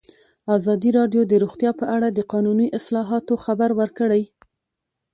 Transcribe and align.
ازادي 0.57 0.89
راډیو 0.99 1.21
د 1.27 1.33
روغتیا 1.43 1.71
په 1.79 1.85
اړه 1.95 2.07
د 2.11 2.19
قانوني 2.31 2.67
اصلاحاتو 2.79 3.33
خبر 3.43 3.69
ورکړی. 3.79 4.23